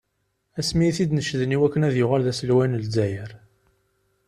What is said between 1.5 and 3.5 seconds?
i wakken ad yuɣal d aselway n Lezzayer.